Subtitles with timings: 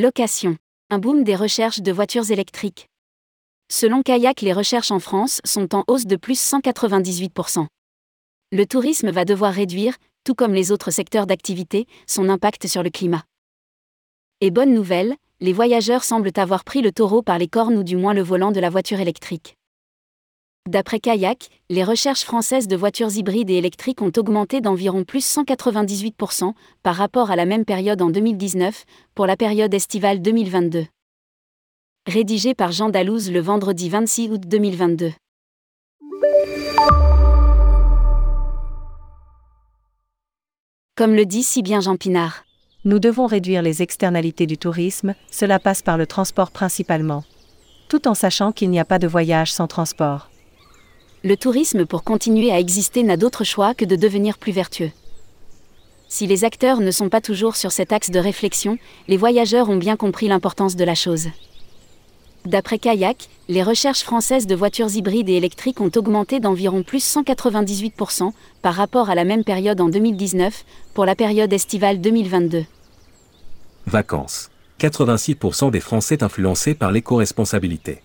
[0.00, 0.56] Location.
[0.90, 2.86] Un boom des recherches de voitures électriques.
[3.68, 7.66] Selon Kayak, les recherches en France sont en hausse de plus 198%.
[8.52, 12.90] Le tourisme va devoir réduire, tout comme les autres secteurs d'activité, son impact sur le
[12.90, 13.24] climat.
[14.40, 17.96] Et bonne nouvelle, les voyageurs semblent avoir pris le taureau par les cornes ou du
[17.96, 19.56] moins le volant de la voiture électrique.
[20.68, 26.52] D'après Kayak, les recherches françaises de voitures hybrides et électriques ont augmenté d'environ plus 198%
[26.82, 30.84] par rapport à la même période en 2019, pour la période estivale 2022.
[32.06, 35.12] Rédigé par Jean Dalouse le vendredi 26 août 2022.
[40.96, 42.44] Comme le dit si bien Jean Pinard.
[42.84, 47.24] Nous devons réduire les externalités du tourisme, cela passe par le transport principalement.
[47.88, 50.28] Tout en sachant qu'il n'y a pas de voyage sans transport
[51.24, 54.92] le tourisme pour continuer à exister n'a d'autre choix que de devenir plus vertueux.
[56.08, 59.76] Si les acteurs ne sont pas toujours sur cet axe de réflexion, les voyageurs ont
[59.76, 61.28] bien compris l'importance de la chose.
[62.46, 68.32] D'après Kayak, les recherches françaises de voitures hybrides et électriques ont augmenté d'environ plus 198%
[68.62, 72.64] par rapport à la même période en 2019, pour la période estivale 2022.
[73.86, 74.50] Vacances.
[74.80, 78.00] 86% des Français influencés par l'éco-responsabilité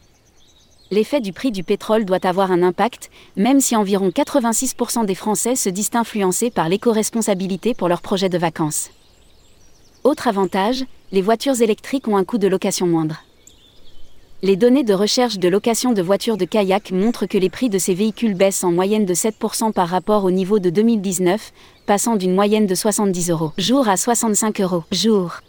[0.91, 5.55] l'effet du prix du pétrole doit avoir un impact, même si environ 86% des Français
[5.55, 8.91] se disent influencés par l'éco-responsabilité pour leurs projets de vacances.
[10.03, 13.23] Autre avantage, les voitures électriques ont un coût de location moindre.
[14.41, 17.77] Les données de recherche de location de voitures de kayak montrent que les prix de
[17.77, 21.53] ces véhicules baissent en moyenne de 7% par rapport au niveau de 2019,
[21.85, 25.39] passant d'une moyenne de 70 euros jour à 65 euros jour.